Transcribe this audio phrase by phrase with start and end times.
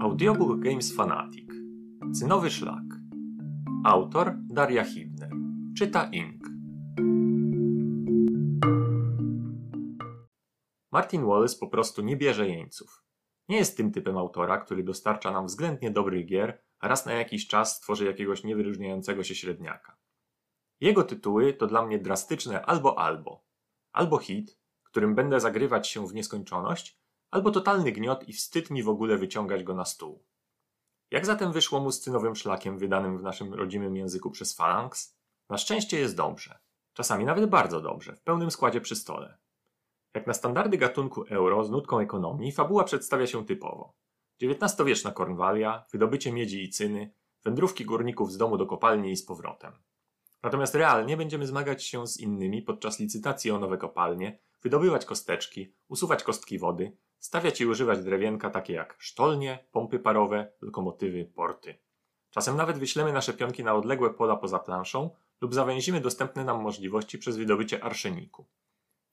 [0.00, 1.50] Audiobook Games Fanatic.
[2.14, 2.84] Cynowy szlak.
[3.84, 5.30] Autor Daria Hibner.
[5.78, 6.42] Czyta Ink.
[10.92, 13.04] Martin Wallace po prostu nie bierze jeńców.
[13.48, 17.46] Nie jest tym typem autora, który dostarcza nam względnie dobrych gier, a raz na jakiś
[17.46, 19.96] czas stworzy jakiegoś niewyróżniającego się średniaka.
[20.80, 23.44] Jego tytuły to dla mnie drastyczne albo albo.
[23.92, 24.57] Albo hit,
[24.90, 26.98] którym będę zagrywać się w nieskończoność,
[27.30, 30.24] albo totalny gniot i wstyd mi w ogóle wyciągać go na stół.
[31.10, 35.18] Jak zatem wyszło mu z cynowym szlakiem wydanym w naszym rodzimym języku przez Phalanx?
[35.48, 36.58] Na szczęście jest dobrze.
[36.92, 39.38] Czasami nawet bardzo dobrze, w pełnym składzie przy stole.
[40.14, 43.94] Jak na standardy gatunku euro z nutką ekonomii, fabuła przedstawia się typowo.
[44.42, 47.12] XIX-wieczna Kornwalia, wydobycie miedzi i cyny,
[47.44, 49.72] wędrówki górników z domu do kopalni i z powrotem.
[50.42, 56.22] Natomiast realnie będziemy zmagać się z innymi podczas licytacji o nowe kopalnie, wydobywać kosteczki, usuwać
[56.22, 61.78] kostki wody, stawiać i używać drewienka takie jak sztolnie, pompy parowe, lokomotywy, porty.
[62.30, 67.18] Czasem nawet wyślemy nasze pionki na odległe pola poza planszą lub zawęzimy dostępne nam możliwości
[67.18, 68.46] przez wydobycie arszeniku.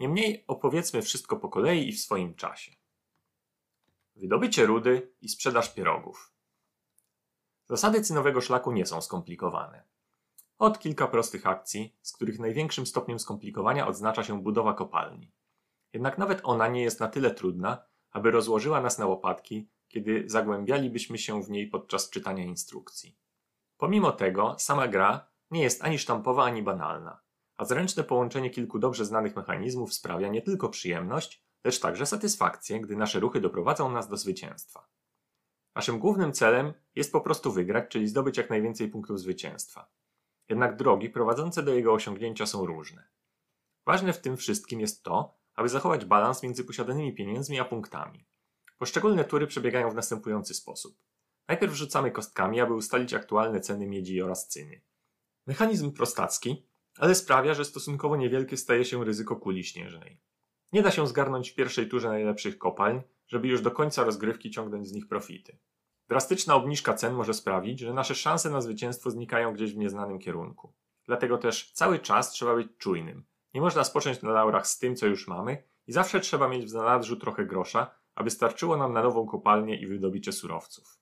[0.00, 2.72] Niemniej opowiedzmy wszystko po kolei i w swoim czasie.
[4.16, 6.32] Wydobycie rudy i sprzedaż pierogów.
[7.66, 9.93] Zasady cynowego szlaku nie są skomplikowane.
[10.64, 15.32] Od kilka prostych akcji, z których największym stopniem skomplikowania odznacza się budowa kopalni.
[15.92, 21.18] Jednak nawet ona nie jest na tyle trudna, aby rozłożyła nas na łopatki, kiedy zagłębialibyśmy
[21.18, 23.18] się w niej podczas czytania instrukcji.
[23.76, 27.20] Pomimo tego, sama gra nie jest ani sztampowa, ani banalna,
[27.56, 32.96] a zręczne połączenie kilku dobrze znanych mechanizmów sprawia nie tylko przyjemność, lecz także satysfakcję, gdy
[32.96, 34.88] nasze ruchy doprowadzą nas do zwycięstwa.
[35.74, 39.88] Naszym głównym celem jest po prostu wygrać, czyli zdobyć jak najwięcej punktów zwycięstwa.
[40.48, 43.08] Jednak drogi prowadzące do jego osiągnięcia są różne.
[43.86, 48.26] Ważne w tym wszystkim jest to, aby zachować balans między posiadanymi pieniędzmi a punktami.
[48.78, 50.98] Poszczególne tury przebiegają w następujący sposób.
[51.48, 54.80] Najpierw rzucamy kostkami, aby ustalić aktualne ceny miedzi oraz cyny.
[55.46, 56.66] Mechanizm prostacki,
[56.98, 60.20] ale sprawia, że stosunkowo niewielkie staje się ryzyko kuli śnieżnej.
[60.72, 64.88] Nie da się zgarnąć w pierwszej turze najlepszych kopalń, żeby już do końca rozgrywki ciągnąć
[64.88, 65.58] z nich profity.
[66.08, 70.74] Drastyczna obniżka cen może sprawić, że nasze szanse na zwycięstwo znikają gdzieś w nieznanym kierunku.
[71.06, 73.24] Dlatego też cały czas trzeba być czujnym.
[73.54, 76.68] Nie można spocząć na laurach z tym, co już mamy i zawsze trzeba mieć w
[76.68, 80.98] zanadrzu trochę grosza, aby starczyło nam na nową kopalnię i wydobycie surowców.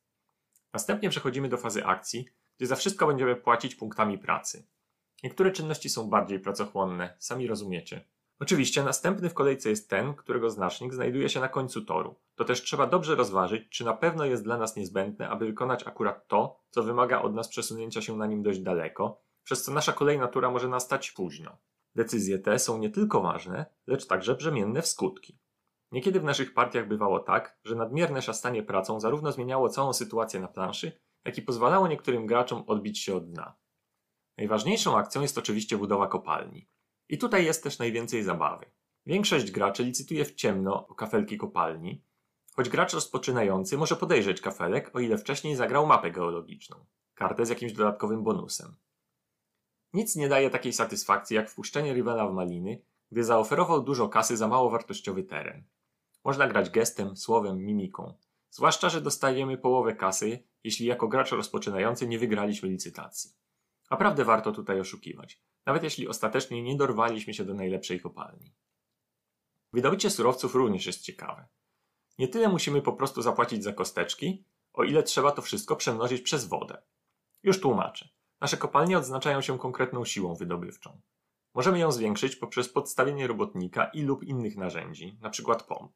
[0.73, 4.67] Następnie przechodzimy do fazy akcji, gdzie za wszystko będziemy płacić punktami pracy.
[5.23, 8.05] Niektóre czynności są bardziej pracochłonne, sami rozumiecie.
[8.43, 12.15] Oczywiście następny w kolejce jest ten, którego znacznik znajduje się na końcu toru.
[12.35, 16.29] To też trzeba dobrze rozważyć, czy na pewno jest dla nas niezbędne, aby wykonać akurat
[16.29, 20.29] to, co wymaga od nas przesunięcia się na nim dość daleko, przez co nasza kolejna
[20.29, 21.57] tura może nastać późno.
[21.95, 25.39] Decyzje te są nie tylko ważne, lecz także brzemienne w skutki.
[25.93, 30.49] Niekiedy w naszych partiach bywało tak, że nadmierne szastanie pracą zarówno zmieniało całą sytuację na
[30.49, 33.55] planszy, jak i pozwalało niektórym graczom odbić się od dna.
[34.39, 36.69] Najważniejszą akcją jest oczywiście budowa kopalni.
[37.09, 38.67] I tutaj jest też najwięcej zabawy.
[39.07, 42.05] Większość graczy licytuje w ciemno o kafelki kopalni,
[42.53, 47.73] choć gracz rozpoczynający może podejrzeć kafelek, o ile wcześniej zagrał mapę geologiczną, kartę z jakimś
[47.73, 48.77] dodatkowym bonusem.
[49.93, 54.49] Nic nie daje takiej satysfakcji jak wpuszczenie rywala w maliny, gdy zaoferował dużo kasy za
[54.49, 55.65] mało wartościowy teren.
[56.25, 58.15] Można grać gestem, słowem, mimiką.
[58.51, 63.31] Zwłaszcza, że dostajemy połowę kasy, jeśli jako gracz rozpoczynający nie wygraliśmy licytacji.
[63.91, 68.55] Naprawdę warto tutaj oszukiwać, nawet jeśli ostatecznie nie dorwaliśmy się do najlepszej kopalni.
[69.73, 71.49] Wydobycie surowców również jest ciekawe.
[72.19, 76.45] Nie tyle musimy po prostu zapłacić za kosteczki, o ile trzeba to wszystko przemnożyć przez
[76.45, 76.83] wodę.
[77.43, 78.09] Już tłumaczę.
[78.41, 81.01] Nasze kopalnie odznaczają się konkretną siłą wydobywczą.
[81.55, 85.57] Możemy ją zwiększyć poprzez podstawienie robotnika i lub innych narzędzi, np.
[85.69, 85.93] pomp.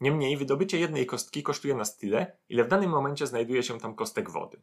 [0.00, 4.30] Niemniej wydobycie jednej kostki kosztuje nas tyle, ile w danym momencie znajduje się tam kostek
[4.30, 4.62] wody.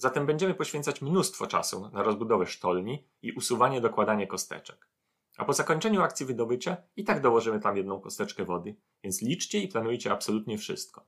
[0.00, 4.88] Zatem będziemy poświęcać mnóstwo czasu na rozbudowę sztolni i usuwanie dokładanie kosteczek.
[5.36, 9.68] A po zakończeniu akcji wydobycia i tak dołożymy tam jedną kosteczkę wody, więc liczcie i
[9.68, 11.06] planujcie absolutnie wszystko.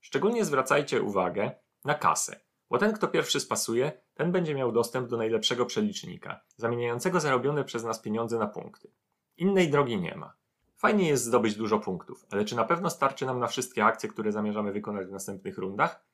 [0.00, 1.50] Szczególnie zwracajcie uwagę
[1.84, 2.40] na kasę,
[2.70, 7.84] bo ten, kto pierwszy spasuje, ten będzie miał dostęp do najlepszego przelicznika, zamieniającego zarobione przez
[7.84, 8.92] nas pieniądze na punkty.
[9.36, 10.34] Innej drogi nie ma.
[10.76, 14.32] Fajnie jest zdobyć dużo punktów, ale czy na pewno starczy nam na wszystkie akcje, które
[14.32, 16.07] zamierzamy wykonać w następnych rundach?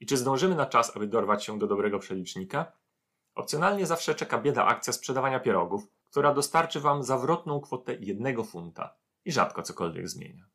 [0.00, 2.72] I czy zdążymy na czas, aby dorwać się do dobrego przelicznika?
[3.34, 9.32] Opcjonalnie zawsze czeka bieda akcja sprzedawania pierogów, która dostarczy Wam zawrotną kwotę jednego funta i
[9.32, 10.46] rzadko cokolwiek zmienia.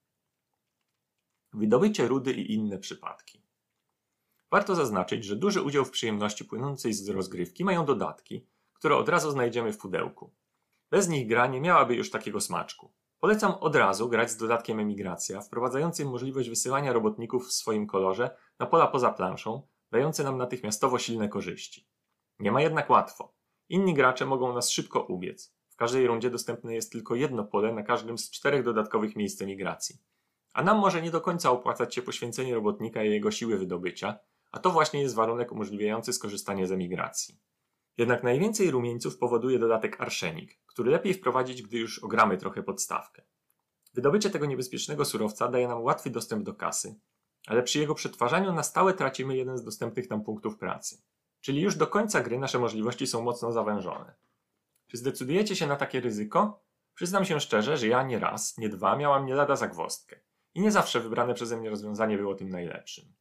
[1.54, 3.46] Wydobycie rudy i inne przypadki.
[4.52, 9.32] Warto zaznaczyć, że duży udział w przyjemności płynącej z rozgrywki mają dodatki, które od razu
[9.32, 10.34] znajdziemy w pudełku.
[10.92, 12.94] Bez nich gra nie miałaby już takiego smaczku.
[13.20, 18.66] Polecam od razu grać z dodatkiem Emigracja, wprowadzającym możliwość wysyłania robotników w swoim kolorze na
[18.66, 21.88] pola poza planszą, dające nam natychmiastowo silne korzyści.
[22.40, 23.34] Nie ma jednak łatwo.
[23.70, 25.56] Inni gracze mogą nas szybko ubiec.
[25.70, 29.98] W każdej rundzie dostępne jest tylko jedno pole na każdym z czterech dodatkowych miejsc emigracji.
[30.54, 34.20] A nam może nie do końca opłacać się poświęcenie robotnika i jego siły wydobycia,
[34.52, 37.40] a to właśnie jest warunek umożliwiający skorzystanie z emigracji.
[37.98, 43.24] Jednak najwięcej rumieńców powoduje dodatek arszenik, który lepiej wprowadzić, gdy już ogramy trochę podstawkę.
[43.94, 47.00] Wydobycie tego niebezpiecznego surowca daje nam łatwy dostęp do kasy,
[47.48, 51.02] ale przy jego przetwarzaniu na stałe tracimy jeden z dostępnych nam punktów pracy.
[51.42, 54.16] Czyli już do końca gry nasze możliwości są mocno zawężone.
[54.88, 56.64] Czy zdecydujecie się na takie ryzyko?
[56.94, 60.20] Przyznam się szczerze, że ja nie raz, nie dwa miałam nie lada zagwozdkę.
[60.54, 63.14] I nie zawsze wybrane przeze mnie rozwiązanie było tym najlepszym.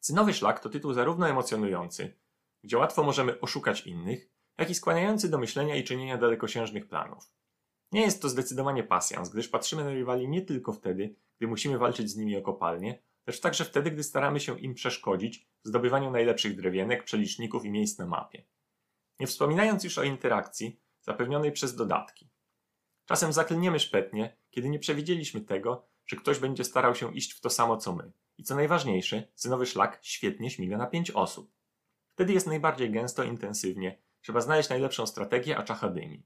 [0.00, 2.18] Cynowy szlak to tytuł zarówno emocjonujący,
[2.64, 7.39] gdzie łatwo możemy oszukać innych, jak i skłaniający do myślenia i czynienia dalekosiężnych planów.
[7.92, 12.10] Nie jest to zdecydowanie pasjans, gdyż patrzymy na rywali nie tylko wtedy, gdy musimy walczyć
[12.10, 16.56] z nimi o kopalnie, lecz także wtedy, gdy staramy się im przeszkodzić w zdobywaniu najlepszych
[16.56, 18.44] drewienek, przeliczników i miejsc na mapie.
[19.20, 22.30] Nie wspominając już o interakcji zapewnionej przez dodatki.
[23.04, 27.50] Czasem zaklniemy szpetnie, kiedy nie przewidzieliśmy tego, że ktoś będzie starał się iść w to
[27.50, 28.12] samo co my.
[28.38, 31.52] I co najważniejsze, synowy szlak świetnie śmiga na pięć osób.
[32.08, 33.98] Wtedy jest najbardziej gęsto, intensywnie.
[34.20, 36.22] Trzeba znaleźć najlepszą strategię, a czacha dymi.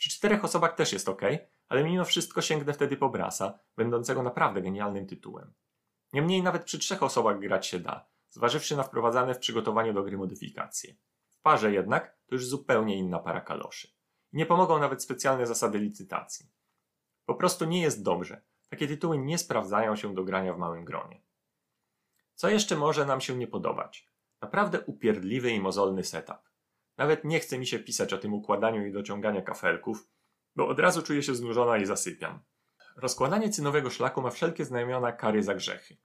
[0.00, 1.22] Przy czterech osobach też jest ok,
[1.68, 5.54] ale mimo wszystko sięgnę wtedy po Brasa, będącego naprawdę genialnym tytułem.
[6.12, 10.16] Niemniej nawet przy trzech osobach grać się da, zważywszy na wprowadzane w przygotowaniu do gry
[10.16, 10.94] modyfikacje.
[11.28, 13.88] W parze jednak to już zupełnie inna para kaloszy.
[14.32, 16.50] Nie pomogą nawet specjalne zasady licytacji.
[17.24, 18.42] Po prostu nie jest dobrze.
[18.68, 21.22] Takie tytuły nie sprawdzają się do grania w małym gronie.
[22.34, 24.08] Co jeszcze może nam się nie podobać?
[24.42, 26.49] Naprawdę upierdliwy i mozolny setup.
[27.00, 30.08] Nawet nie chce mi się pisać o tym układaniu i dociągania kafelków,
[30.56, 32.40] bo od razu czuję się znużona i zasypiam.
[32.96, 35.96] Rozkładanie cynowego szlaku ma wszelkie znamiona kary za grzechy.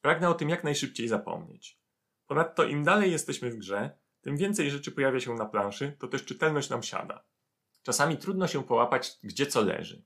[0.00, 1.80] Pragnę o tym jak najszybciej zapomnieć.
[2.26, 3.90] Ponadto im dalej jesteśmy w grze,
[4.20, 7.24] tym więcej rzeczy pojawia się na planszy, to też czytelność nam siada.
[7.82, 10.04] Czasami trudno się połapać, gdzie co leży.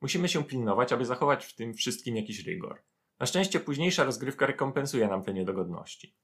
[0.00, 2.82] Musimy się pilnować, aby zachować w tym wszystkim jakiś rygor.
[3.18, 6.16] Na szczęście późniejsza rozgrywka rekompensuje nam te niedogodności.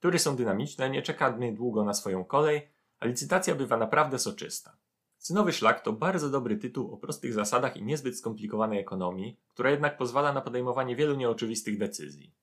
[0.00, 4.76] Tury są dynamiczne, nie czekamy długo na swoją kolej, a licytacja bywa naprawdę soczysta.
[5.18, 9.96] Synowy Szlak to bardzo dobry tytuł o prostych zasadach i niezbyt skomplikowanej ekonomii, która jednak
[9.96, 12.34] pozwala na podejmowanie wielu nieoczywistych decyzji.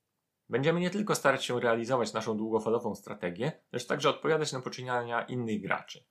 [0.49, 5.61] Będziemy nie tylko starać się realizować naszą długofalową strategię, lecz także odpowiadać na poczyniania innych
[5.61, 6.05] graczy.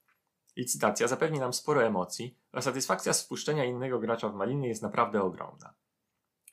[0.56, 5.22] Licytacja zapewni nam sporo emocji, a satysfakcja z wpuszczenia innego gracza w maliny jest naprawdę
[5.22, 5.74] ogromna.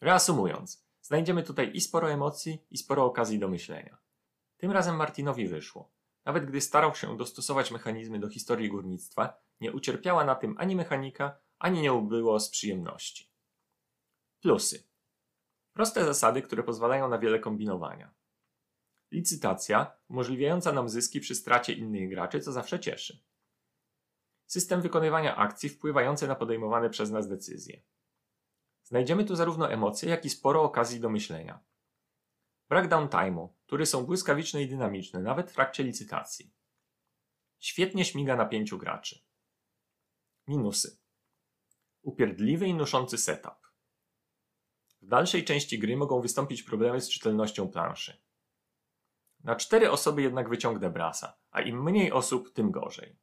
[0.02, 3.98] Reasumując, znajdziemy tutaj i sporo emocji, i sporo okazji do myślenia.
[4.58, 5.92] Tym razem Martinowi wyszło.
[6.30, 11.40] Nawet gdy starał się dostosować mechanizmy do historii górnictwa, nie ucierpiała na tym ani mechanika,
[11.60, 13.32] ani nie ubyło z przyjemności.
[14.42, 14.88] Plusy.
[15.74, 18.14] Proste zasady, które pozwalają na wiele kombinowania.
[19.12, 23.24] Licytacja, umożliwiająca nam zyski przy stracie innych graczy, co zawsze cieszy.
[24.48, 27.82] System wykonywania akcji wpływający na podejmowane przez nas decyzje.
[28.84, 31.69] Znajdziemy tu zarówno emocje, jak i sporo okazji do myślenia.
[32.70, 36.54] Brak downtime'u, tury są błyskawiczne i dynamiczne, nawet w trakcie licytacji.
[37.60, 39.24] Świetnie śmiga na pięciu graczy.
[40.48, 41.00] Minusy.
[42.02, 43.70] Upierdliwy i nuszący setup.
[45.02, 48.22] W dalszej części gry mogą wystąpić problemy z czytelnością planszy.
[49.44, 53.20] Na cztery osoby jednak wyciągnę brasa, a im mniej osób, tym gorzej.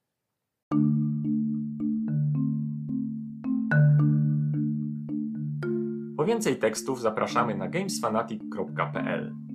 [6.27, 9.46] Więcej tekstów zapraszamy na gamesfanatic.pl.